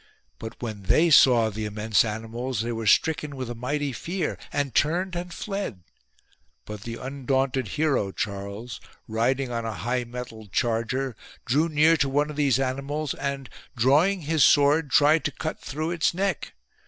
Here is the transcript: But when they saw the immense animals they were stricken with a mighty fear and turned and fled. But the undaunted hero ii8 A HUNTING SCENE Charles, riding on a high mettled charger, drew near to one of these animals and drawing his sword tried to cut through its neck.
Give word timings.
But 0.39 0.59
when 0.63 0.81
they 0.85 1.11
saw 1.11 1.51
the 1.51 1.65
immense 1.65 2.03
animals 2.03 2.61
they 2.61 2.71
were 2.71 2.87
stricken 2.87 3.35
with 3.35 3.51
a 3.51 3.53
mighty 3.53 3.93
fear 3.93 4.35
and 4.51 4.73
turned 4.73 5.15
and 5.15 5.31
fled. 5.31 5.83
But 6.65 6.81
the 6.81 6.95
undaunted 6.95 7.67
hero 7.77 8.05
ii8 8.05 8.05
A 8.07 8.09
HUNTING 8.09 8.17
SCENE 8.17 8.33
Charles, 8.33 8.81
riding 9.07 9.51
on 9.51 9.63
a 9.65 9.73
high 9.73 10.03
mettled 10.05 10.51
charger, 10.51 11.15
drew 11.45 11.69
near 11.69 11.97
to 11.97 12.09
one 12.09 12.31
of 12.31 12.35
these 12.35 12.59
animals 12.59 13.13
and 13.13 13.47
drawing 13.75 14.21
his 14.21 14.43
sword 14.43 14.89
tried 14.89 15.23
to 15.25 15.31
cut 15.31 15.59
through 15.59 15.91
its 15.91 16.15
neck. 16.15 16.53